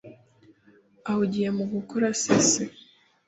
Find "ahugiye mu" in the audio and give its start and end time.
1.09-1.63